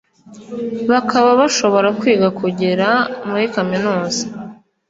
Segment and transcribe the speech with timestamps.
[0.91, 2.89] bakaba bashobora kwiga kugera
[3.27, 4.23] muri kaminuza